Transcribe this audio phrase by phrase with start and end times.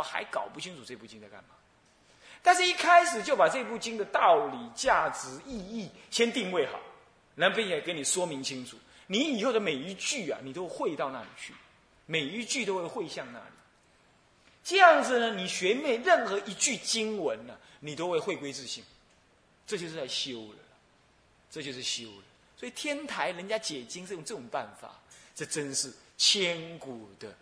[0.00, 1.50] 不好还搞不清楚这部经在干嘛。
[2.42, 6.80] 但是，一开始就把这部经的道理、价值、意义先定位好，
[7.36, 8.78] 然后并且给你说明清楚。
[9.08, 11.52] 你以后的每一句啊，你都会到那里去，
[12.06, 13.44] 每一句都会会向那里。
[14.64, 18.82] 这样子呢，你学妹任何一句经文呢，你都会回归自性。
[19.66, 20.58] 这就是在修了，
[21.50, 22.24] 这就是修了。
[22.56, 24.98] 所以天台人家解经是用这种办法，
[25.34, 27.34] 这真是千古的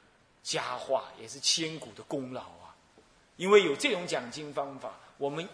[0.49, 2.75] 佳话，也是千古的功劳啊！
[3.37, 5.47] 因为有这种讲经方法，我们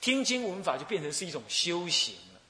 [0.00, 2.40] 听经闻法就变成是一种修行了，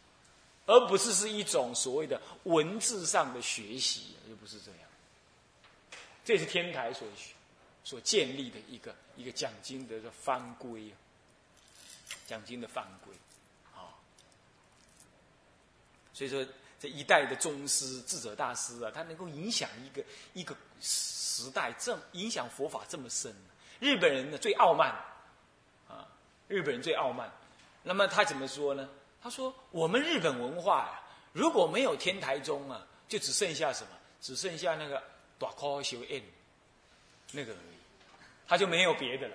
[0.66, 4.80] 而不是是一种所谓的文字上的学习，又不是这样。
[6.26, 7.08] 这是天台所
[7.82, 10.92] 所建立的一个一个讲经的方规，
[12.26, 13.14] 讲经的方规
[13.74, 13.96] 啊。
[16.12, 16.46] 所以说，
[16.78, 23.34] 这一代的宗师智者大师啊，他能够影响一个一个时代，这影响佛法这么深。
[23.80, 24.90] 日本人呢最傲慢，
[25.88, 26.06] 啊，
[26.48, 27.30] 日本人最傲慢。
[27.82, 28.88] 那么他怎么说呢？
[29.22, 31.00] 他说：“我们日本文化呀，
[31.32, 33.90] 如果没有天台宗啊，就只剩下什么？
[34.20, 35.02] 只剩下那个
[35.38, 36.22] 大科修 N
[37.32, 37.76] 那个而已，
[38.46, 39.34] 他就没有别的了。”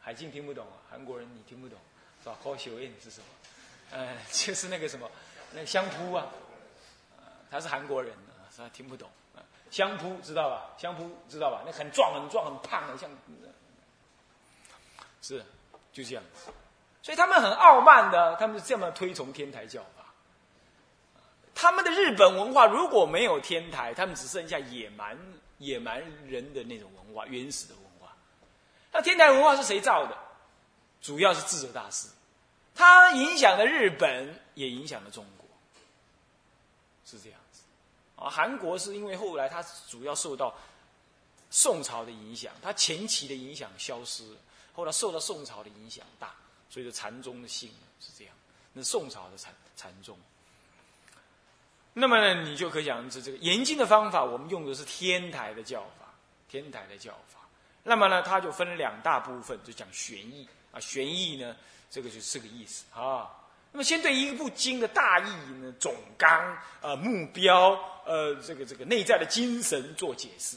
[0.00, 1.78] 海静听不懂啊，韩国人你听不懂，
[2.24, 3.26] 大科修 N 是什么？
[3.92, 5.08] 呃，就是那个什么，
[5.54, 6.26] 那香扑啊，
[7.50, 9.08] 他是韩国人啊，他听不懂
[9.70, 9.96] 相。
[9.96, 10.70] 扑知道吧？
[10.78, 11.62] 香扑知道吧？
[11.64, 13.10] 那很壮、很壮、很胖的，像
[15.22, 15.44] 是
[15.92, 16.50] 就这样子。
[17.02, 20.04] 所以他们很傲慢的，他们是这么推崇天台教法。
[21.54, 25.18] 他们的日本文化如果没有天台，他们只剩下野蛮、
[25.58, 28.14] 野蛮人的那种文化，原始的文化。
[28.90, 30.16] 那天台文化是谁造的？
[31.00, 32.08] 主要是智者大师。
[32.74, 35.41] 他影响了日本，也影响了中国，
[37.12, 37.60] 是这样子。
[38.16, 40.54] 啊，韩国是因为后来它主要受到
[41.50, 44.24] 宋朝的影响，它前期的影响消失，
[44.72, 46.34] 后来受到宋朝的影响大，
[46.70, 48.34] 所以说禅宗的兴是这样。
[48.72, 50.18] 那宋朝的禅禅宗，
[51.92, 56.06] 那么呢，你就可想而知，这个研经的方法，我们用的是天台的教法，
[56.48, 57.40] 天台的教法。
[57.82, 61.54] 那么呢，它就分两大部分，就讲玄义啊，玄义呢。
[61.90, 63.30] 这个就是这个意思啊。
[63.72, 67.70] 那么，先对一部经的大意呢、总纲、呃目标、
[68.04, 70.56] 呃这个这个内在的精神做解释。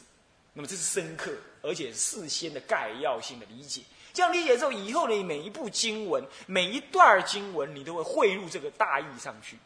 [0.54, 1.32] 那么，这是深刻
[1.62, 3.82] 而且事先的概要性的理解。
[4.14, 9.58] 这样理解之后，以后的每一部经文、每一段经文，你都会汇入这个大意上去，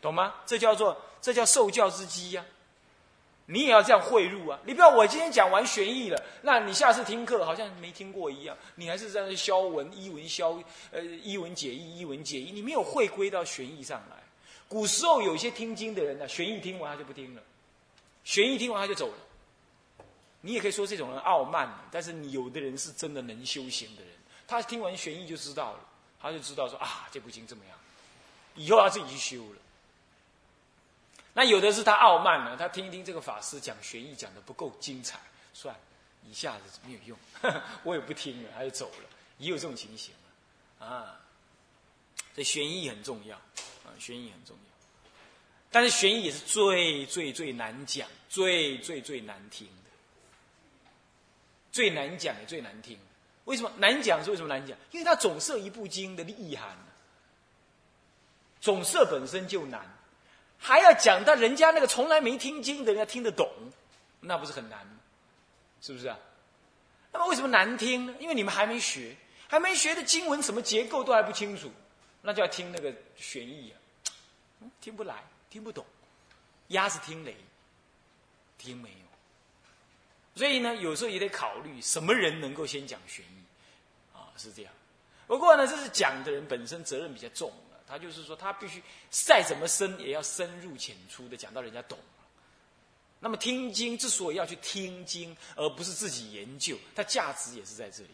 [0.00, 0.34] 懂吗？
[0.46, 2.44] 这叫做这叫受教之机呀。
[3.52, 4.58] 你也要这样汇入啊！
[4.64, 10.58] 你不要我今天讲完玄义了，那你下次听课好像没听过一样，你还是在那消文一文消，
[10.90, 14.16] 呃一文解义一文解义，你没有汇归到玄义上来。
[14.68, 17.42] 古时候有些听经的人呢，玄义听完他就不听了，
[18.24, 19.14] 玄义听完他就走了。
[20.40, 24.10] 你也可以说这种人傲慢，但是你有的人是真的能修行的人，
[24.48, 25.80] 他听完玄义就知道了，
[26.18, 27.76] 他就知道说啊这部经怎么样，
[28.54, 29.56] 以后他自己去修了。
[31.34, 35.18] 那有的是他傲慢呢，他听一听这个法师讲玄义讲的不够精彩，
[35.54, 35.74] 算
[36.28, 37.18] 一下子没有用，
[37.84, 40.14] 我也不听了，他就走了，也有这种情形
[40.78, 41.18] 啊。
[42.34, 45.08] 这玄义很重要啊，玄义很重要，
[45.70, 49.90] 但是玄义也是最最最难讲，最最最难听的，
[51.70, 52.98] 最难讲也最难听。
[53.44, 54.76] 为什么难讲是为什么难讲？
[54.92, 56.76] 因为它总摄一部经的意涵，
[58.60, 59.80] 总摄本身就难。
[60.64, 63.50] 还要讲到人家那个从来没听经的人家听得懂，
[64.20, 64.92] 那不是很难吗？
[65.80, 66.16] 是不是啊？
[67.10, 68.14] 那么为什么难听呢？
[68.20, 69.16] 因为你们还没学，
[69.48, 71.68] 还没学的经文什么结构都还不清楚，
[72.22, 75.84] 那就要听那个玄义啊，听不来，听不懂，
[76.68, 77.34] 鸭子听雷，
[78.56, 78.96] 听没有。
[80.36, 83.44] 所以呢，有时候也得考虑什么人能够先讲玄义，
[84.16, 84.72] 啊，是这样。
[85.26, 87.52] 不过呢，这是讲的人本身责任比较重。
[87.92, 91.98] 他就是说，他必须再怎么深，也要深入浅出的讲到人家懂。
[93.20, 98.08] 那么听经之所以要去听经，而不是自己研究，它价值也是在这里。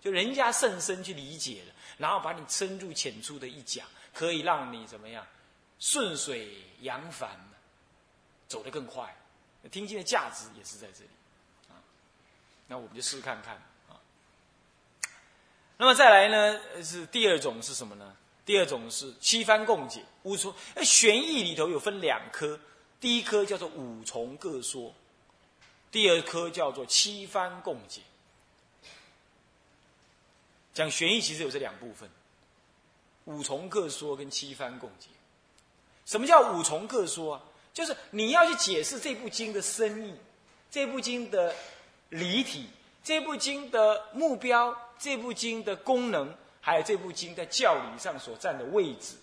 [0.00, 5.24] 就人家甚深去理解了，然后把你深入浅出的一讲，可以让你怎么样
[5.78, 7.30] 顺水扬帆，
[8.48, 9.16] 走得更快。
[9.70, 11.10] 听经的价值也是在这里
[11.68, 11.78] 啊。
[12.66, 13.54] 那我们就试试看看
[13.88, 13.94] 啊。
[15.76, 18.16] 那么再来呢，是第二种是什么呢？
[18.48, 20.54] 第二种是七番共解，五重。
[20.74, 22.58] 哎，玄义里头有分两科，
[22.98, 24.94] 第一科叫做五重各说，
[25.92, 28.00] 第二科叫做七番共解。
[30.72, 32.08] 讲玄义其实有这两部分，
[33.26, 35.08] 五重各说跟七番共解。
[36.06, 37.42] 什么叫五重各说啊？
[37.74, 40.14] 就是你要去解释这部经的深意，
[40.70, 41.54] 这部经的
[42.08, 42.66] 离体，
[43.04, 49.16] 这部经的目标、这部经的功能，还有这部经在教理上所占的位置，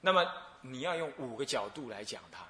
[0.00, 0.26] 那么
[0.60, 2.46] 你要用五个角度来讲它，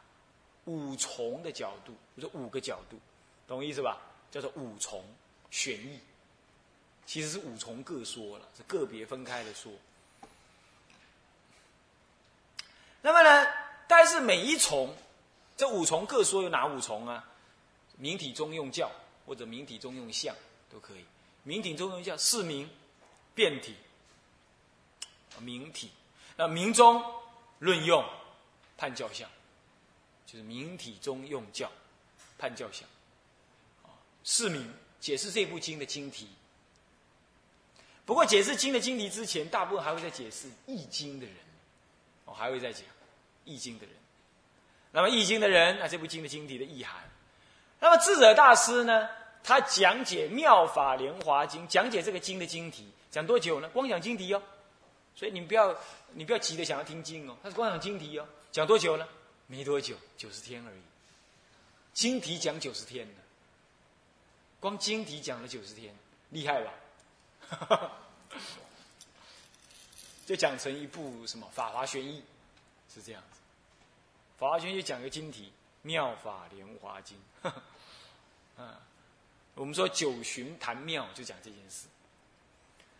[0.65, 2.99] 五重的角度，或者五个角度，
[3.47, 3.99] 懂意思吧？
[4.31, 5.05] 叫做五重
[5.51, 5.99] 玄义，
[7.05, 9.73] 其实是五重各说了，是个别分开的说。
[13.03, 13.51] 那么呢，
[13.89, 14.95] 但是每一重，
[15.57, 17.29] 这五重各说有哪五重啊？
[17.97, 18.91] 明体中用教，
[19.27, 20.35] 或者明体中用相
[20.73, 21.05] 都可以。
[21.43, 22.69] 明体中用教，是明
[23.35, 23.75] 变体，
[25.41, 25.91] 明体。
[26.37, 27.03] 那明中
[27.59, 28.05] 论用
[28.77, 29.29] 判教相，
[30.27, 31.71] 就是明体中用教
[32.39, 32.89] 判教相。
[33.83, 33.93] 啊
[34.23, 36.29] 是名解释这部经的经题。
[38.05, 41.37] 不过解释经的经题之前，大部分还会在解释易经的人，
[42.25, 42.83] 哦，还会再讲
[43.45, 43.95] 易经的人。
[44.93, 47.03] 那么易经的人，那这部经的经题的意涵。
[47.79, 49.09] 那么智者大师呢？
[49.43, 53.71] 他讲解《妙法莲华经》，讲解这个经的经题，讲多久呢？
[53.71, 54.43] 光讲经题哦。
[55.21, 55.79] 所以你不要，
[56.15, 57.37] 你不要急着想要听经哦。
[57.43, 59.07] 他是光讲经题哦，讲多久呢？
[59.49, 60.81] 没多久，九十天而已。
[61.93, 63.21] 经题讲九十天呢，
[64.61, 65.95] 光经题讲了九十天，
[66.31, 66.73] 厉害吧？
[70.25, 72.23] 就讲成一部什么《法华玄义》，
[72.95, 73.39] 是这样子。
[74.41, 75.53] 《法华玄义》讲个经题。
[75.83, 77.17] 妙法莲华经，
[78.59, 78.81] 啊，
[79.55, 81.87] 我们说九旬谈妙就讲这件事，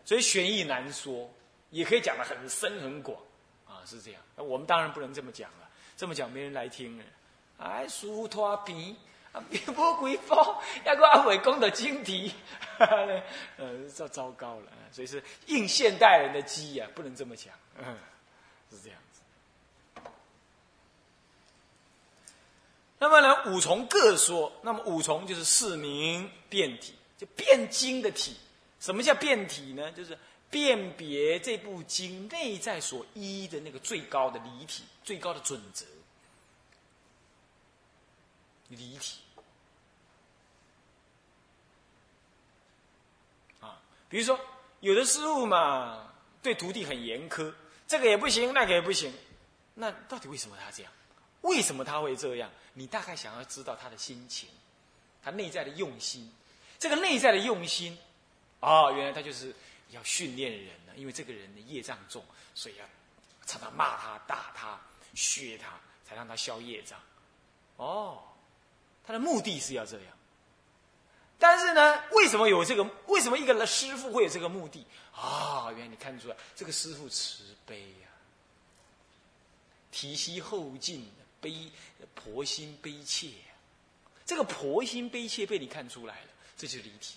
[0.03, 1.31] 所以玄义难说，
[1.71, 3.17] 也可以讲的很深很广，
[3.65, 4.21] 啊，是这样。
[4.35, 7.03] 那我们当然不能这么讲了，这么讲没人来听了。
[7.57, 8.95] 哎，书拖皮
[9.31, 10.37] 啊，别不归风，
[10.85, 12.33] 要个阿伟公的经题，
[12.77, 14.71] 呃，这糟糕了。
[14.91, 17.97] 所以是应现代人的机呀，不能这么讲，嗯，
[18.69, 18.99] 是这样。
[22.99, 24.51] 那么呢，五重各说。
[24.61, 28.37] 那么五重就是四名变体，就变经的体。
[28.79, 29.91] 什么叫变体呢？
[29.91, 30.17] 就是
[30.51, 35.85] 辨别这部经内在所依的那个最高的理体、最高的准则。
[38.67, 39.19] 理体
[43.59, 44.39] 啊，比如说
[44.81, 46.13] 有的师傅嘛，
[46.43, 47.53] 对徒弟很严苛，
[47.87, 49.11] 这个也不行，那个也不行。
[49.73, 50.91] 那到底为什么他这样？
[51.41, 52.51] 为什么他会这样？
[52.73, 54.47] 你大概想要知道他的心情，
[55.23, 56.31] 他内在的用心。
[56.77, 57.97] 这个内在的用心，
[58.59, 59.53] 哦，原来他就是
[59.91, 60.93] 要训练人呢。
[60.95, 62.23] 因为这个人的业障重，
[62.55, 62.85] 所以要
[63.45, 64.79] 常常骂他、打他、
[65.13, 66.99] 削他，才让他消业障。
[67.77, 68.23] 哦，
[69.03, 70.07] 他的目的是要这样。
[71.37, 72.83] 但是呢，为什么有这个？
[73.07, 74.85] 为什么一个师傅会有这个目的？
[75.13, 78.09] 啊，原来你看出来，这个师傅慈悲呀，
[79.91, 81.09] 提携后进。
[81.41, 81.71] 悲
[82.13, 83.29] 婆心悲切，
[84.27, 87.15] 这个婆心悲切被你看出来了，这就是离体。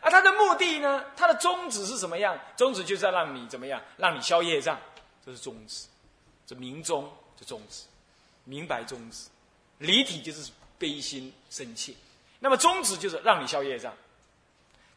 [0.00, 1.04] 而他的目的呢？
[1.16, 2.38] 他的宗旨是什么样？
[2.56, 3.82] 宗旨就是要让你怎么样？
[3.96, 4.78] 让你消业障，
[5.24, 5.86] 这是宗旨。
[6.46, 7.84] 这明宗这宗旨，
[8.44, 9.28] 明白宗旨。
[9.78, 11.94] 离体就是悲心深切，
[12.40, 13.92] 那么宗旨就是让你消业障。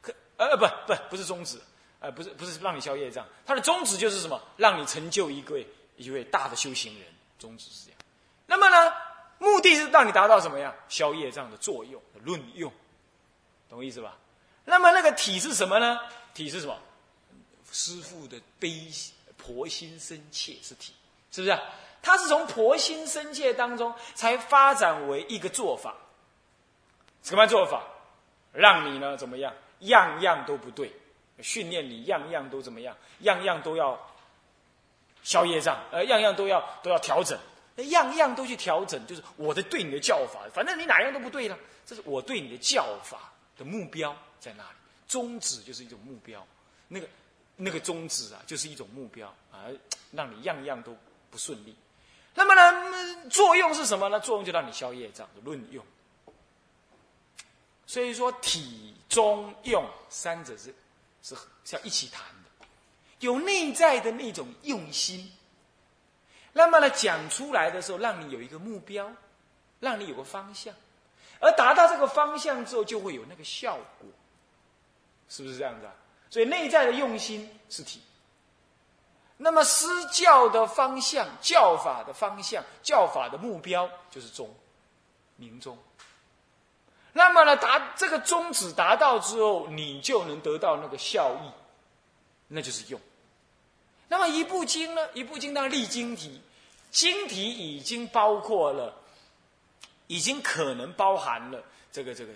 [0.02, 1.60] 可呃不不不是宗旨，
[2.00, 4.42] 呃不是不是让你消业障，他的宗旨就是什么？
[4.58, 7.08] 让你成就一位一位大的修行人。
[7.38, 8.00] 宗旨是这样，
[8.46, 8.94] 那么呢，
[9.40, 10.74] 目的是让你达到什么样？
[10.88, 12.72] 消业障的作用论用，
[13.68, 14.16] 懂我意思吧？
[14.66, 16.00] 那么那个体是什么呢？
[16.34, 16.78] 体是什么？
[17.72, 18.88] 师父的悲
[19.38, 20.94] 婆心深切是体，
[21.32, 21.60] 是不是？
[22.02, 25.96] 他是从婆心深切当中才发展为一个做法，
[27.24, 27.84] 什么做法？
[28.54, 29.54] 让你呢怎么样？
[29.80, 30.92] 样样都不对，
[31.42, 32.96] 训练你样样都怎么样？
[33.20, 34.00] 样样都要。
[35.24, 37.38] 消业障，呃，样样都要都要调整，
[37.92, 43.31] 样样都去调整，就是我的对你的教法，反正你哪样都不对了，这是我对你的教法
[43.64, 44.78] 的目标在哪里？
[45.08, 46.46] 宗旨就是一种目标，
[46.88, 47.08] 那个
[47.58, 49.68] 那个宗旨啊，就是一种目标啊，
[50.12, 50.98] 让你样样都
[51.30, 51.76] 不顺利。
[52.34, 54.20] 那么呢，作用是什么呢？
[54.20, 55.86] 作用就让你消业障的论用。
[57.86, 60.74] 所以说，体、中、用三者是
[61.22, 62.66] 是是要一起谈的。
[63.20, 65.30] 有内在的那种用心，
[66.54, 69.12] 那么呢，讲出来的时候，让你有一个目标，
[69.82, 70.74] 让你有个方向，
[71.42, 74.08] 而达到这个方向之后，就会有那个效果，
[75.28, 75.94] 是不是这样子啊？
[76.30, 78.00] 所以内在的用心是体，
[79.36, 84.50] 那么施教的方向、教法的方向、教法的目标就是宗，
[85.36, 85.78] 明宗。
[87.12, 91.52] 那么呢，达这个宗旨达到之后，你就能得到那个效益，
[92.48, 93.02] 那就是用。
[94.08, 95.10] 那么一部经呢？
[95.14, 96.42] 一部经当立经题，
[96.92, 98.94] 经题已经包括了，
[100.12, 102.34] 已经可能包含了这个这个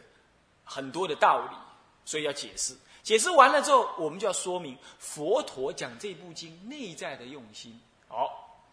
[0.63, 1.57] 很多的道理，
[2.05, 2.73] 所以要解释。
[3.03, 7.77] 解释完了之后，我们就要说明佛陀讲这部经内在的用心。
[8.07, 8.63] 好，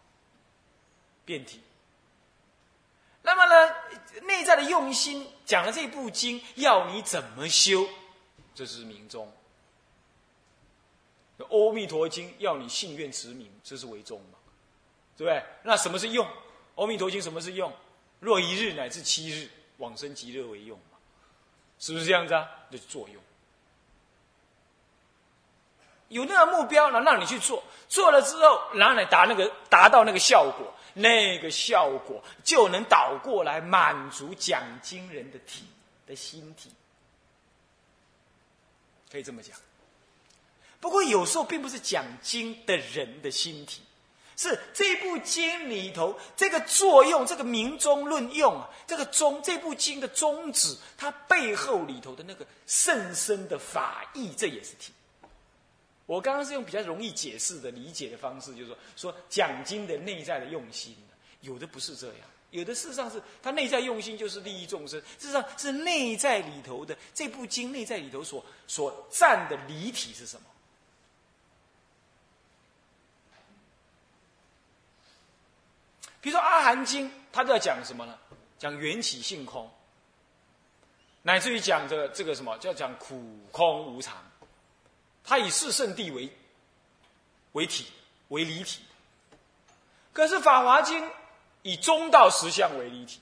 [1.25, 1.59] 辩题。
[3.21, 3.75] 那么呢，
[4.21, 7.85] 内在的用心讲了这部经要你怎么修，
[8.55, 9.29] 这是明宗。
[11.49, 14.39] 阿弥陀经要你信愿持名，这是为宗嘛？
[15.17, 15.43] 对不对？
[15.61, 16.25] 那什么是用？
[16.75, 17.69] 阿弥陀经什么是用？
[18.23, 20.97] 若一日乃至七日往生极乐为用嘛？
[21.77, 22.47] 是不是这样子啊？
[22.71, 23.21] 就是作用。
[26.07, 35.65] 有那个目标，然后让你去做，做了之后，然后来达那个达到那个效果，那个效果就能倒过来满足讲经人的体
[36.07, 36.71] 的心体，
[39.11, 39.57] 可以这么讲。
[40.79, 43.81] 不过有时候并不是讲经的人的心体，
[44.35, 54.91] 是这部经里头这个作用，这个明中论用啊，这个宗这部经的宗旨，它背后里头的那个甚深的法义，这也是体。
[56.05, 60.95] 我刚刚是用比较容易解释的理解的方式，就是说说讲经的内在的用心，
[61.41, 62.17] 有的不是这样，
[62.51, 70.43] 有的事实上是他内在用心就是利益众生，事实上是内在里头的这部经内在里头所所占的离体是什么？
[76.23, 78.17] 比如说《阿含经》，它在讲什么呢？
[78.57, 79.69] 讲缘起性空，
[81.21, 84.15] 乃至于讲这个这个什么叫讲苦空无常。
[85.21, 86.31] 它以四圣谛为
[87.51, 87.87] 为体
[88.29, 88.81] 为离体，
[90.13, 91.03] 可是《法华经》
[91.61, 93.19] 以中道实相为离体，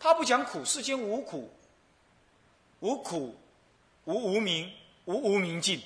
[0.00, 1.48] 它不讲苦，世间无苦，
[2.80, 3.36] 无苦，
[4.04, 4.72] 无无明，
[5.04, 5.80] 无无明尽，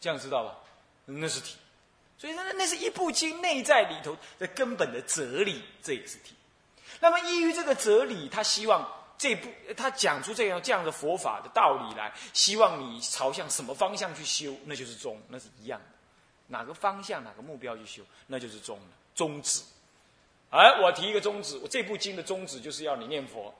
[0.00, 0.58] 这样知道吧？
[1.20, 1.56] 那是体，
[2.18, 6.34] 所以那那是一部经内在里头的根本的哲理，这也是体。
[7.00, 8.88] 那么依于这个哲理，他希望。
[9.18, 15.86] 这部他讲出这样这样的佛法的道理来，希望你朝向什么方向去修，那就是宗，那是一样的。
[16.48, 18.86] 哪个方向哪个目标去修，那就是宗了。
[19.14, 19.62] 宗旨。
[20.50, 23.54] 哎，我提一个宗旨，我这部经的宗旨就是要你念佛，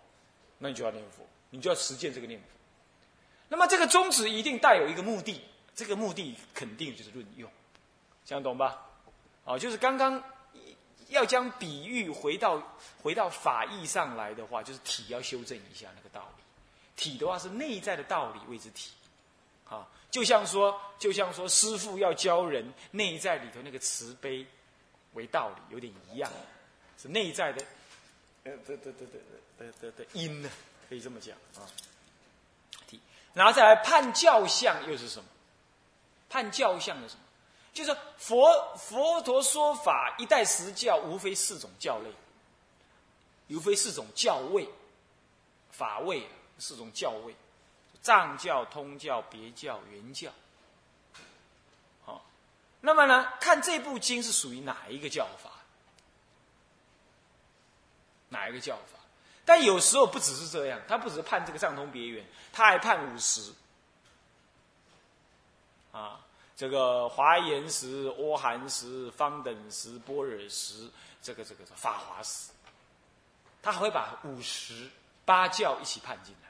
[0.59, 2.47] 那你就要念佛，你就要实践这个念佛。
[3.49, 5.41] 那么这个宗旨一定带有一个目的，
[5.75, 7.51] 这个目的肯定就是论用，
[8.25, 8.81] 这样懂吧？
[9.45, 10.23] 啊，就是刚刚。
[11.09, 12.63] 要将比喻回到
[13.03, 16.43] 回到法义上来的话，就是体要修正一下那个道理。
[16.97, 18.93] 体的话是内在的道理谓之体，
[19.69, 24.47] 啊，就像说就像说师傅要教人内在里头那个慈悲
[25.13, 26.33] 为道理，有点一样，
[26.97, 27.63] 是内在的
[28.45, 29.19] 呃的的的的
[29.59, 30.49] 的的的因呢，
[30.89, 31.69] 可以这么讲啊。
[32.87, 32.99] 体，
[33.35, 35.29] 然后再来判教相又是什么？
[36.33, 37.21] 判教相的什么？
[37.75, 42.11] 就是佛佛陀说法一代十教，无非四种教类，
[43.55, 44.67] 无非四种教位，
[45.71, 46.27] 法位
[46.59, 47.35] 四种教位，
[48.01, 50.31] 藏教、通教、别教、原教。
[52.07, 52.25] 好，
[52.81, 55.51] 那么呢，看这部经是属于哪一个教法？
[58.31, 58.99] 哪一个教法？
[59.45, 63.53] 但有时候不只是这样，他不只是判这个藏通别圆，他还判五十。
[65.93, 66.21] 啊。
[66.55, 70.89] 这个华严石、阿含石、方等石、般若石，
[71.23, 72.51] 这个这个法华石，
[73.63, 74.89] 他还会把五十
[75.25, 76.49] 八教一起判进来。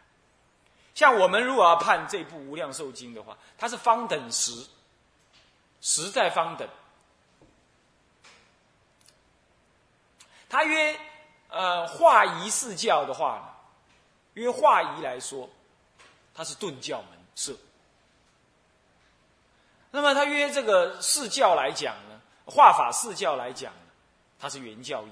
[0.95, 4.67] 像我们如果要判这部《无量寿经》的话，它是方等时，
[5.81, 6.69] 实在方等。
[10.51, 11.01] 他约
[11.49, 13.47] 呃化仪四教的话呢，
[14.35, 15.49] 约化仪来说，
[16.35, 17.57] 它是顿教门社。
[19.93, 23.81] 那么他约这个四教来讲呢，化法四教来讲呢，
[24.41, 25.11] 他是原教义，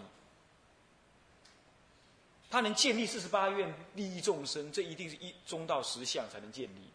[2.51, 6.91] 他能建立四十八愿利益众生，这一定是一中道实相才能建立，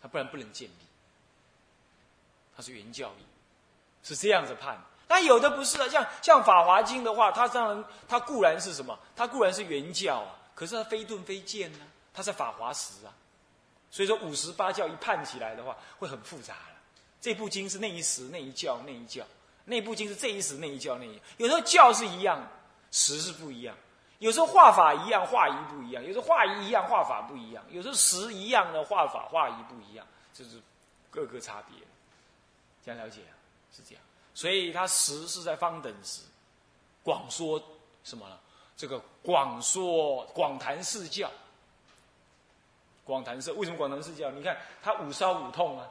[0.00, 0.72] 他不然不能建立。
[2.56, 3.22] 他是原教义，
[4.02, 4.80] 是这样子判。
[5.06, 11.78] 但有的不是啊，像像法华经的话，它当然它固然是什么，它固然是原教啊，可是它非顿非渐呢，
[12.14, 13.14] 它是法华时啊。
[13.90, 16.76] 所以说五十八教一判起来的话，会很复杂了。
[17.20, 19.24] 这部经是那一时那一教那一教，
[19.64, 21.20] 那部经是这一时那一教那一。
[21.38, 22.46] 有时候教是一样，
[22.90, 23.74] 时是不一样；
[24.18, 30.60] 有时候画法一样，画仪不一样；有时候画仪一样，画法不一样；有时候时一样的画法画仪不一样，就是
[31.10, 31.78] 各个差别。
[32.84, 33.22] 这样了解
[33.74, 34.04] 是这样，
[34.34, 36.22] 所以它时是在方等时，
[37.02, 37.62] 广说
[38.04, 38.38] 什么呢？
[38.76, 41.30] 这个广说广谈四教。
[43.08, 44.30] 广谈社为什么广谈寺教？
[44.32, 45.88] 你看他五烧五痛啊，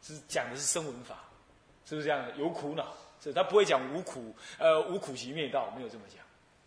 [0.00, 1.16] 是讲的是声闻法，
[1.84, 2.30] 是不是这样的？
[2.36, 2.86] 有苦恼，
[3.20, 6.24] 是他不会讲无苦，呃，无苦集灭道，没有这么讲，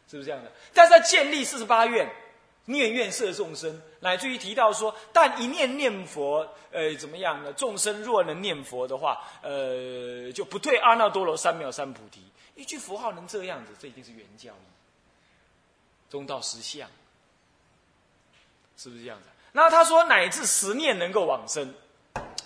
[0.10, 0.52] 是不是这样的？
[0.74, 2.06] 但是他建立四十八愿，
[2.66, 7.54] 念愿摄众生，乃至于提到说，但一念念佛，呃，怎么样呢？
[7.54, 12.22] 众生若能念佛的话，呃，就不退阿耨多罗三藐三菩提。
[12.56, 16.90] 一句佛号能这样子，这一定是原教义，中道实相，
[18.76, 19.30] 是不是这样子？
[19.54, 21.74] 那他说乃至十念能够往生，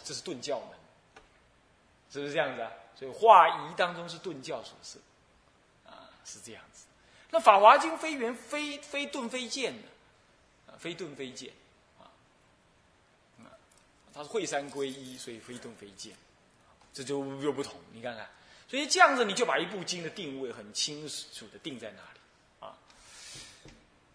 [0.03, 0.69] 这是顿教门，
[2.11, 2.71] 是不是这样子啊？
[2.97, 4.97] 所以化仪当中是顿教所设，
[5.85, 6.85] 啊，是这样子。
[7.29, 9.87] 那《法华经》非圆非非顿非见的，
[10.71, 11.51] 啊，非顿非见，
[11.99, 12.07] 啊，
[13.39, 13.51] 啊，
[14.13, 16.15] 它是会三归一，所以非顿非见，
[16.93, 17.73] 这就又不同。
[17.91, 18.29] 你看看，
[18.69, 22.19] 所以这样子你就把一部经的定位很清楚的定在哪里，
[22.61, 22.77] 啊，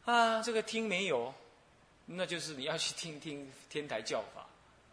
[0.07, 1.35] 啊，这个听没有，
[2.15, 4.47] 那就是你要去听听天台教法，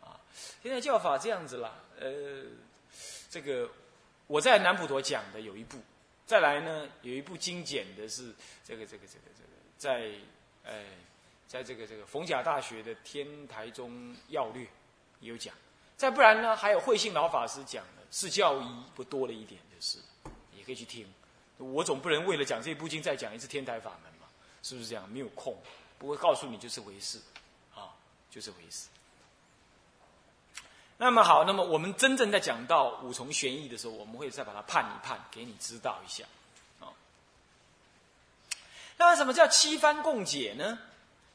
[0.05, 0.19] 啊，
[0.61, 2.43] 天台教法这样子啦，呃。
[3.29, 3.69] 这个
[4.25, 5.77] 我在南普陀讲的有一部，
[6.25, 8.33] 再来呢有一部精简的是
[8.63, 10.09] 这个这个这个这个在
[10.63, 10.81] 呃
[11.45, 14.65] 在这个这个逢甲大学的天台宗要略
[15.19, 15.53] 有讲，
[15.97, 19.99] 再不然呢还有慧信老法师讲的是教仪不多了一点就是，
[20.55, 21.05] 也可以去听。
[21.57, 24.27] 我总不能为了讲这部经再讲一次天台法门嘛，
[24.63, 25.07] 是不是这样？
[25.09, 25.55] 没有空，
[25.99, 27.19] 不会告诉你就是回事，
[27.75, 27.89] 啊，
[28.29, 28.87] 就是回事。
[30.99, 36.23] 那么好，那么我们真正在讲到五重玄义的时候，我们会再把它判一判，给你知道一下，
[36.79, 36.89] 啊。
[38.97, 40.79] 那么什么叫七番共解呢？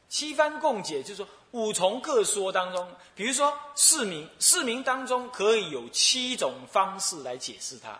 [0.08, 7.98] 七番共解就是说五重各说当中，比如说四名，四名当中可以有七种方式来解释它，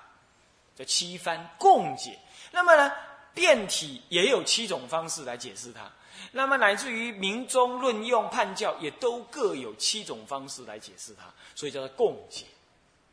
[0.76, 2.18] 叫七番共解。
[2.50, 2.92] 那么呢，
[3.32, 5.90] 辩体也有七种方式来解释它。
[6.32, 12.46] 那么乃至于明中论用判教，也都各有七种方式来解释它，所以叫做共解，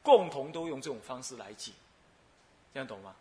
[0.02, 1.72] 共同都用这种方式来解，
[2.74, 3.16] 这样懂吗？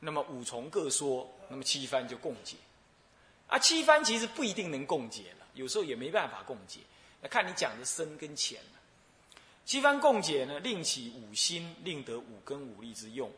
[0.00, 2.56] 那么五重各说，那么七番就共解，
[3.46, 6.80] 啊，七番其实不一定能共解了，有时候也没办法共解，
[7.20, 8.80] 那看你讲的深跟浅了。
[9.64, 13.30] 七番共解呢，令起五心，令得五根五力之用。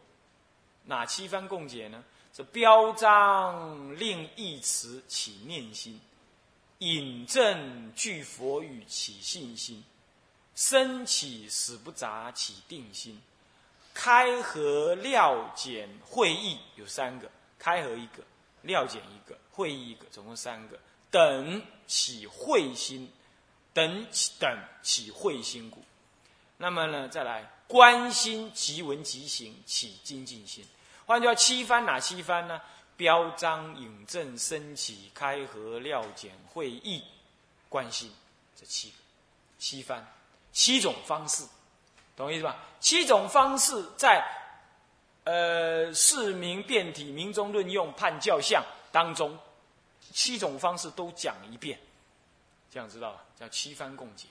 [0.87, 2.03] 哪七番共解呢？
[2.37, 6.01] 这标章令一词起念心，
[6.79, 9.85] 引证具佛语起信心，
[10.57, 13.23] 生起死不杂起定心，
[13.95, 18.25] 开合料简会意有三个，开合一个，
[18.63, 20.77] 料简一个，会意一个，总共三个。
[21.13, 23.09] 等起会心，
[23.73, 25.81] 等起等起会心故。
[26.57, 30.65] 那么呢，再来观心即闻即行起精进心。
[31.07, 32.61] 换句话七番哪七番呢？
[32.97, 37.03] 标章、引证、升起、开合、料简、会议、
[37.69, 38.09] 关心，
[38.55, 38.93] 这七
[39.59, 40.07] 七番，
[40.53, 41.45] 七种方式，
[42.17, 42.57] 懂我意思吧？
[42.79, 44.25] 七种方式在
[45.25, 49.37] 呃市民辩体、民中论用、判教相当中，
[50.13, 51.77] 七种方式都讲一遍，
[52.71, 53.25] 这样知道吧？
[53.39, 54.29] 叫七番共解。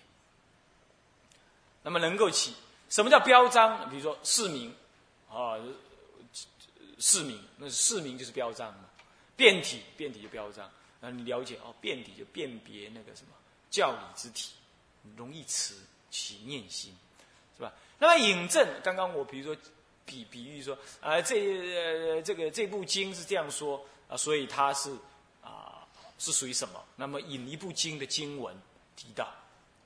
[1.82, 2.56] 那么能够起
[2.90, 3.90] 什么叫标章？
[3.90, 4.74] 比如说市民
[5.30, 5.58] 啊。
[7.06, 8.86] 市名，那是市名就是标章嘛，
[9.36, 13.34] 辩体辩体就标章，那你了解哦，辩体就辨别那个什么
[13.70, 14.54] 教理之体，
[15.18, 15.76] 容易持
[16.10, 16.96] 起念心，
[17.58, 17.74] 是吧？
[18.00, 19.62] 那么引证，刚刚我比如说
[20.06, 24.90] 比比喻说啊，这这个这部经是这样说啊，所以它是
[25.42, 25.86] 啊
[26.18, 26.82] 是属于什么？
[26.96, 28.56] 那么引一部经的经文
[28.96, 29.26] 提到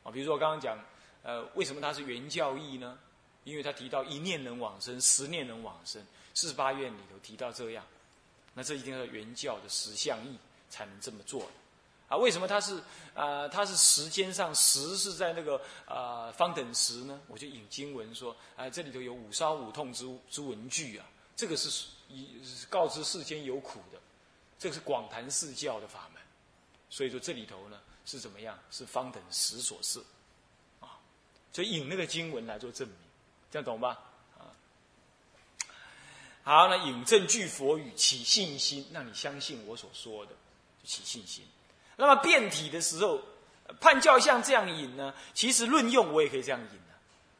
[0.03, 0.77] 啊，比如说我刚刚讲
[1.23, 2.95] 呃，为什么它是原教义呢？
[3.43, 5.99] 因为它提到一念能往生，十念能往生。
[6.37, 7.83] 四十八愿里头提到这样，
[8.53, 10.37] 那这一定要原教的实相义
[10.69, 11.49] 才能这么做
[12.07, 12.15] 啊？
[12.15, 12.79] 为什么它是
[13.15, 13.47] 啊？
[13.47, 17.19] 它是时间上时是在那个啊方等时呢？
[17.27, 23.99] 我就引经文说啊，这里头有五烧五痛之之文具啊，这个是以告知世间有苦的，
[24.59, 26.21] 这个是广谈四教的法门，
[26.87, 28.59] 所以说这里头呢是怎么样？
[28.69, 29.99] 是方等时所示
[30.81, 30.99] 啊，
[31.51, 32.97] 所以引那个经文来做证明，
[33.49, 34.06] 这样懂吧？
[36.47, 40.31] 好，那引证具佛语，起信心，让你相信我所说的，
[40.81, 41.43] 就起信心。
[41.97, 43.19] 那么辩体的时候，
[43.81, 45.13] 判教像这样引呢？
[45.33, 46.93] 其实论用我也可以这样引呢，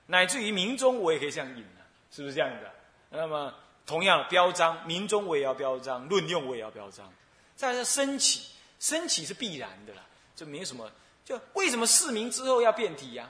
[0.07, 1.79] 乃至于明中我也可以这样引呢，
[2.11, 2.69] 是不是这样的？
[3.09, 3.53] 那么
[3.85, 7.09] 同样标章，明中我也要标章，论用我也要标章。
[7.55, 8.41] 再来升起，
[8.81, 10.91] 升起是必然的了，就没什么。
[11.23, 13.29] 就为什么释明之后要辩体呀？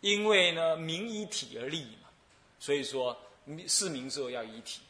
[0.00, 2.08] 因为呢，明以体而立嘛，
[2.58, 3.16] 所以说
[3.68, 4.80] 释明之后要以体。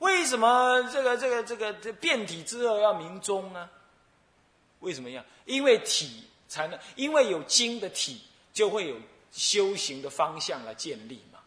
[0.00, 3.70] 为什么这个这个这个这变体之后要明宗呢？
[4.80, 5.24] 为什么要？
[5.44, 8.96] 因为体才能，因为有经的体，就会有
[9.30, 11.38] 修行的方向来建立嘛。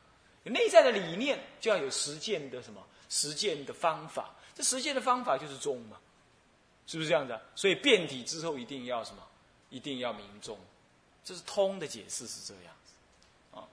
[0.44, 4.34] 内在的理念，就要有实践的什么实践的方法。
[4.56, 5.98] 这实践的方法就是宗嘛，
[6.86, 7.40] 是不是这样子？
[7.56, 9.24] 所以变体之后一定要什么？
[9.70, 10.56] 一定要明中，
[11.26, 13.66] 这是通的解释是这样子啊。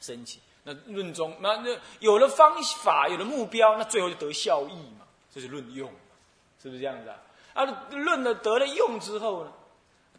[0.00, 5.90] 升起，那论中，那那有了方法，有了目标，那最后就得效益嘛，这是论用，
[6.62, 7.16] 是不是这样子啊？
[7.54, 9.52] 啊，论了得了用之后呢，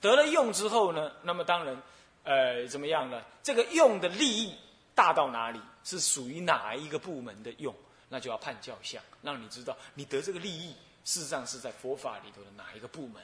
[0.02, 1.82] 得了用之后呢，那么当然，
[2.24, 3.22] 呃，怎么样呢？
[3.44, 4.56] 这个用的利益
[4.96, 5.62] 大到哪里？
[5.84, 7.74] 是属于哪一个部门的用？
[8.10, 10.74] 那就要判教相，让你知道你得这个利益，
[11.06, 13.22] 事实上是在佛法里头的哪一个部门，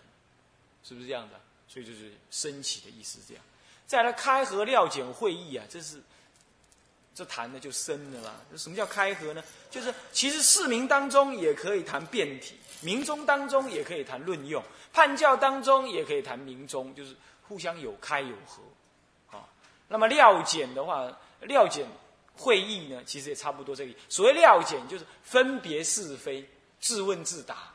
[0.84, 1.40] 是不是这样的？
[1.68, 3.44] 所以就是升起的意思，这样。
[3.88, 6.02] 再来开合料简会议啊，这是
[7.16, 8.36] 这谈的就深了啦。
[8.56, 9.44] 什么叫开合呢？
[9.72, 14.62] 就是其实市民当中也可以谈变体，民中当中也可以谈论用，
[14.94, 17.16] 判教当中也可以谈民中，就是
[17.48, 18.62] 互相有开有合。
[19.38, 19.50] 啊，
[19.88, 21.88] 那么料简的话，料简。
[22.38, 23.94] 会议呢，其实也差不多这个。
[24.10, 26.46] 所谓料简，就是分别是非，
[26.82, 27.72] 自问自答。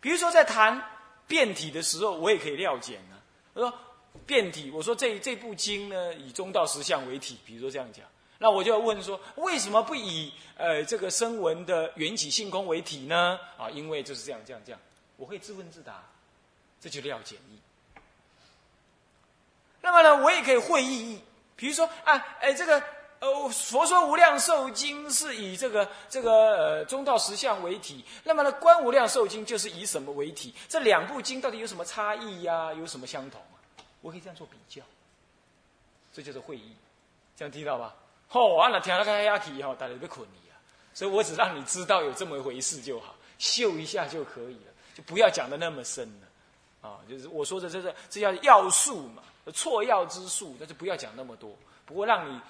[0.00, 0.82] 比如说在谈
[1.28, 3.16] 变体的时候，我也可以料简呢。
[3.54, 3.72] 我说
[4.26, 7.38] 变体，我说这这部经呢，以中道实相为体。
[7.46, 8.04] 比如说这样讲，
[8.38, 13.38] 那我就要问说，为什么不以呃这个声闻的缘起性空为体呢？
[13.56, 14.80] 啊，因为就是这样这样这样，
[15.16, 16.02] 我会自问自答，
[16.80, 17.58] 这就料简义。
[19.80, 21.20] 那么呢，我也可以会意义，
[21.56, 22.82] 比如说啊，哎这个。
[23.18, 30.54] 呃，佛说无量寿经是以这个这个呃中道实相为体，那么呢观无量寿经就是以什么为体？
[30.68, 32.74] 这两部经到底有什么差异呀？
[32.74, 33.56] 有什么相同啊？
[34.02, 34.84] 我可以这样做比较，
[36.12, 36.76] 这就是会意，
[37.38, 37.94] 这样听到吧？
[38.30, 40.54] 哦，完了，听了个呀气哈，大家别困你啊！
[40.94, 46.98] 所以我只让你知道有这么一回事就好，秀一下就可以了，就不要讲的那么深了啊！
[47.08, 49.22] 就是我说的这是这叫要素嘛，
[49.54, 52.40] 错要之术，那就不要讲那么多，不过让你。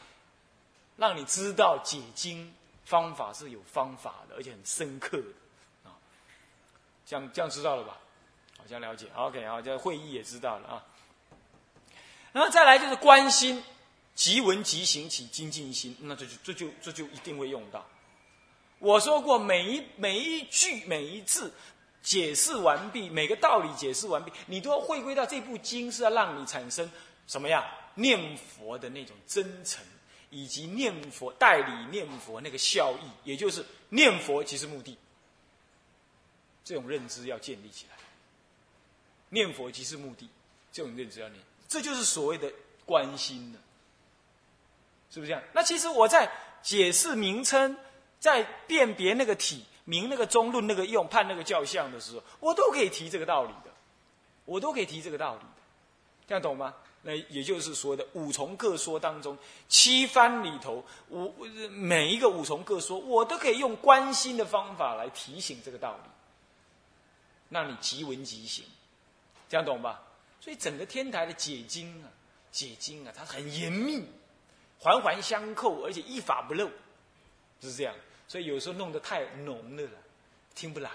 [0.98, 2.50] 让你知道解经
[2.86, 5.24] 方法是有方法的，而且很深刻的
[5.84, 5.92] 啊，
[7.04, 7.98] 这样这样知道了吧？
[8.56, 9.06] 好，这样了解。
[9.14, 10.82] OK，好，这会议也知道了啊。
[12.32, 13.62] 然后再来就是关心，
[14.16, 17.86] 即闻即行起精进心，那这就这就这就一定会用到。
[18.80, 21.54] 我说过，每一每一句每一字
[22.02, 26.90] 解释完毕，每个道理解释完毕，你都要回归到这部经是要让你产生
[27.28, 29.84] 什么样念佛的那种真诚。
[30.28, 34.98] 以及念佛代理念佛那个效益，也就是念佛即是目的，
[36.64, 37.96] 这种认知要建立起来。
[39.28, 40.28] 念佛即是目的，
[40.72, 42.52] 这种认知要念，这就是所谓的
[42.84, 43.58] 关心的，
[45.16, 45.42] 是不是这样？
[45.54, 46.30] 那其实我在
[46.62, 47.74] 解释名称，
[48.20, 53.70] 在辨别那个体名、那个中论、那个用、判那个教相的时候，我都可以提这个道理的，
[54.44, 55.62] 我都可以提这个道理的，
[56.28, 56.74] 这样懂吗？
[57.00, 59.38] 那也就是说的五重各说当中，
[59.70, 61.32] 七番里头五
[61.70, 66.10] 每一个五重各说，我都可以用关心的方法来提醒这个道理，
[67.48, 68.66] 让你即闻即行，
[69.48, 70.02] 这样懂吧？
[70.42, 72.10] 所以整个天台的解经啊，
[72.52, 74.04] 解经啊，它很严密，
[74.78, 76.68] 环环相扣，而且一法不漏，
[77.60, 77.94] 是这样。
[78.28, 79.88] 所以有时候弄得太浓了，
[80.54, 80.90] 听不来，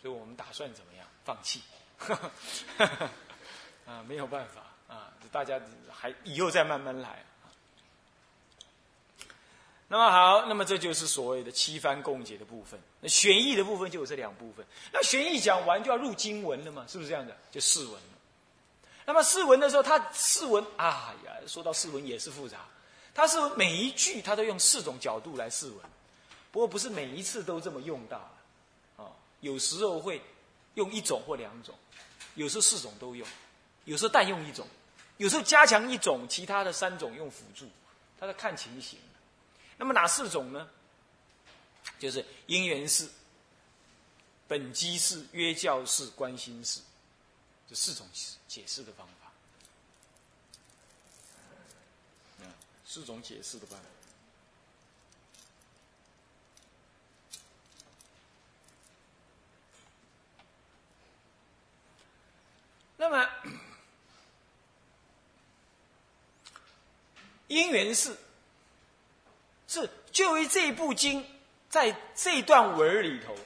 [0.00, 1.06] 所以我们打算怎么样？
[1.24, 1.62] 放弃，
[3.86, 4.62] 啊，没有办法。
[4.86, 5.58] 啊，大家
[5.90, 7.24] 还以后再慢慢来。
[9.88, 12.78] 那么好，那么这就是所谓的七番共解的部分。
[13.00, 14.64] 那玄义的部分就有这两部分。
[14.92, 16.84] 那玄义讲完就要入经文了嘛？
[16.86, 17.34] 是不是这样的？
[17.50, 18.18] 就释文了。
[19.06, 22.58] 那么释文的时候，他释文啊呀，说到释文也是复杂。
[23.14, 25.76] 他是每一句他都用四种角度来释文，
[26.50, 28.18] 不过不是每一次都这么用到
[28.96, 29.06] 啊，
[29.40, 30.20] 有时候会
[30.74, 31.74] 用一种或两种，
[32.34, 33.26] 有时候四种都用。
[33.84, 34.66] 有时候单用一种，
[35.18, 37.68] 有时候加强一种，其他的三种用辅助，
[38.18, 38.98] 他在看情形。
[39.76, 40.66] 那么哪四种呢？
[41.98, 43.06] 就是因缘式、
[44.48, 46.80] 本机式、约教式、关心式，
[47.68, 48.06] 这四种
[48.48, 49.23] 解释的方法。
[53.00, 53.76] 这，种解释的吧。
[62.96, 63.28] 那么。
[67.46, 68.16] 因缘是，
[69.68, 71.24] 是就于这部经，
[71.68, 73.36] 在这段文里头，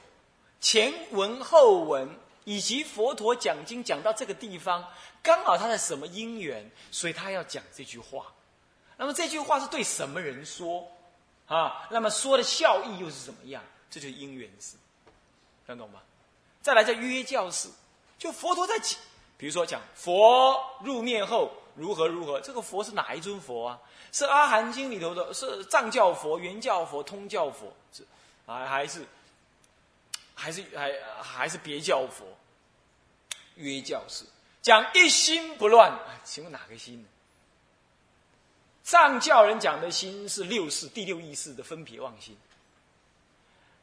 [0.59, 2.09] 前文后文
[2.43, 4.87] 以及佛陀讲经讲到这个地方，
[5.21, 8.33] 刚好他在什么因缘，所以他要讲这句话。
[8.99, 10.85] 那么这句话是对什么人说？
[11.47, 13.63] 啊，那么说的效益又是怎么样？
[13.89, 14.75] 这就是因缘事，
[15.67, 16.01] 能懂吗？
[16.61, 17.69] 再来叫约教式，
[18.17, 18.99] 就佛陀在讲，
[19.37, 21.53] 比如说讲佛入灭后。
[21.75, 22.41] 如何如何？
[22.41, 23.79] 这个佛是哪一尊佛啊？
[24.11, 28.05] 是阿含经里头的，是藏教佛、原教佛、通教佛，是
[28.45, 29.05] 还还是
[30.35, 32.25] 还是还还是别教佛？
[33.55, 34.25] 约教士，
[34.61, 35.97] 讲一心不乱。
[36.25, 37.07] 请问哪个心呢？
[38.89, 42.35] 藏教人讲的心是六世第六意识的分别妄心。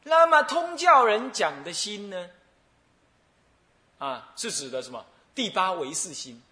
[0.03, 2.29] 那么通教人讲的心呢？
[3.99, 5.05] 啊，是指的什么？
[5.33, 6.43] 第八唯识心，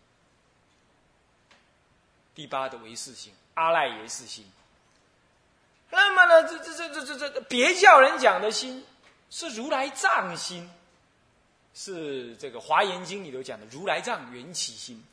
[2.34, 4.50] 第八的唯识心，阿赖耶识心。
[5.90, 8.86] 那么呢，这这这这这这别教人讲的心
[9.30, 10.72] 是如来藏心，
[11.74, 15.04] 是这个《华严经》里头讲的如来藏缘起心。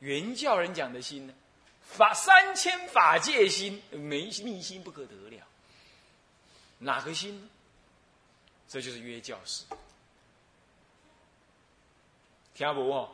[0.00, 1.34] 原教人讲的心呢，
[1.82, 5.42] 法三千法界心，没密心不可得了。
[6.78, 7.48] 哪个心呢？
[8.68, 9.64] 这就是约教士。
[12.54, 13.10] 听不哦？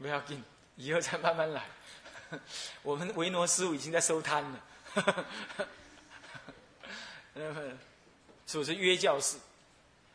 [0.00, 0.42] 不要紧，
[0.76, 1.64] 以后再慢慢来。
[2.82, 4.64] 我们维诺师傅已经在收摊了。
[8.46, 9.36] 是不是约教士？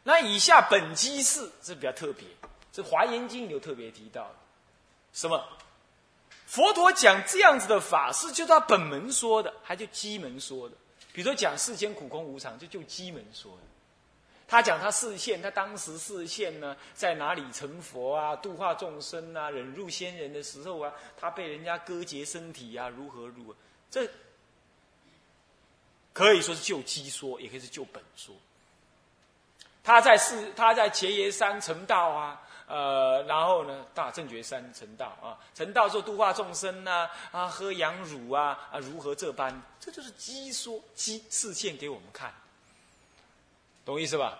[0.03, 2.27] 那以下本机式是比较特别，
[2.71, 4.35] 这《华严经》有特别提到的。
[5.13, 5.43] 什么？
[6.45, 10.75] 佛陀讲这样子的法是就他本门说的，还就机门说的？
[11.11, 13.63] 比如说讲世间苦空无常，就就机门说的。
[14.47, 23.55] 他讲他视线，他当时视线呢，在哪里成佛啊，度化众生啊，忍辱仙人的时候啊，他被人家割截身体啊，如何如何？
[23.89, 24.07] 这
[26.11, 28.35] 可以说是就机说，也可以是就本说。
[29.83, 39.61] 他在世，他在伽耶山成道啊，呃，然后呢，大正觉山成道啊，成道之后度化众生呐，啊，喝羊乳啊，啊，如何这般？
[39.79, 42.33] 这就是鸡说，鸡视线给我们看。
[43.85, 44.39] 懂意思吧？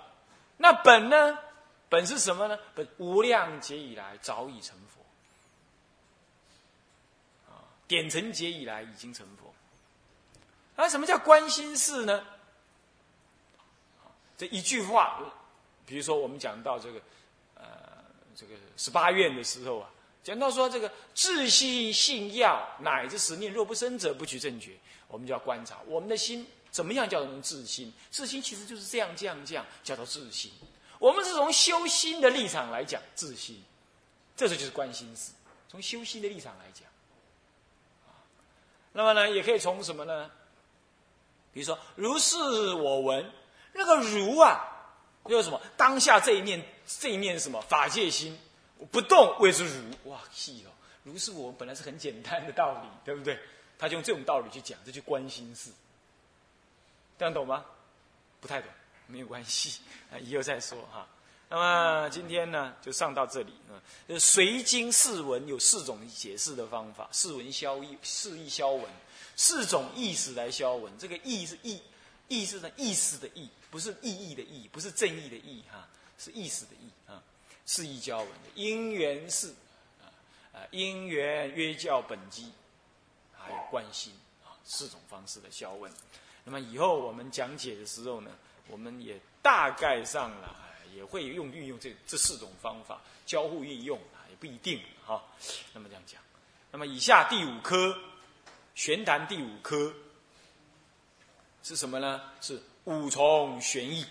[0.57, 1.37] 那本呢？
[1.89, 2.57] 本是什么呢？
[2.73, 5.01] 本无量劫以来早已成佛，
[7.51, 9.53] 啊，点成劫以来已经成佛。
[10.75, 12.25] 啊什么叫观心事呢？
[14.35, 15.19] 这一句话，
[15.85, 16.99] 比如说我们讲到这个，
[17.53, 17.63] 呃，
[18.35, 19.89] 这个十八愿的时候啊，
[20.23, 24.71] 讲到说这个自信信要乃至十念若不生者不取正觉，
[25.07, 26.45] 我们就要观察我们的心。
[26.71, 27.93] 怎么样叫做自心？
[28.09, 30.51] 自心其实就是这样这样这样，叫做自心。
[30.97, 33.63] 我们是从修心的立场来讲自心，
[34.35, 35.33] 这时候就是观心事。
[35.69, 36.87] 从修心的立场来讲，
[38.91, 40.31] 那么呢，也可以从什么呢？
[41.53, 42.37] 比如说，如是
[42.73, 43.31] 我闻，
[43.73, 44.65] 那个如啊，
[45.25, 45.61] 就是什么？
[45.77, 47.61] 当下这一念，这一念什么？
[47.61, 48.37] 法界心
[48.91, 50.09] 不动谓之如。
[50.09, 50.71] 哇，细哦，
[51.03, 53.39] 如是我本来是很简单的道理，对不对？
[53.79, 55.71] 他就用这种道理去讲，这就观心事。
[57.17, 57.65] 这样懂吗？
[58.39, 58.69] 不太懂，
[59.07, 59.79] 没有关系，
[60.11, 61.07] 啊， 以后再说哈。
[61.49, 63.77] 那么今天呢，就上到这里啊。
[64.19, 68.83] 随经释文有四种解释的方法：释文消意、释意消文，
[69.35, 70.91] 四种意思来消文。
[70.97, 71.79] 这个意是意，
[72.27, 77.21] 意是呢意思的意，不是意义的意，不是正义的义哈，是意思的意啊。
[77.65, 79.47] 释意交文的因缘是
[80.01, 80.11] 啊
[80.51, 82.51] 啊，因缘约教本机，
[83.31, 85.89] 还有关心啊，四种方式的消文。
[86.43, 88.31] 那么以后我们讲解的时候呢，
[88.67, 90.53] 我们也大概上了，
[90.93, 95.23] 也会用运用这这四种方法交互运用啊，也不一定哈。
[95.73, 96.21] 那么这样讲，
[96.69, 97.97] 那么以下第五科，
[98.75, 99.93] 玄谈第五科
[101.63, 102.29] 是什么呢？
[102.41, 104.05] 是五重玄义，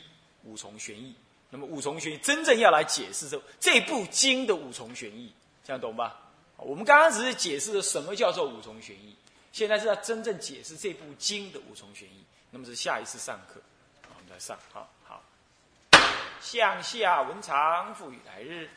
[0.45, 1.15] 五重玄义。
[1.55, 5.31] 那么五重玄义真正要来解释这这部经的五重玄义，
[5.63, 6.19] 这样懂吧？
[6.57, 9.15] 我们刚刚只是解释了什么叫做五重玄义。
[9.53, 13.61] 现在是要真正解释这部经的五重玄义，那么是下一次上课，
[14.09, 15.23] 我们再上，好好。
[16.41, 18.71] 向下文长，赋予来日。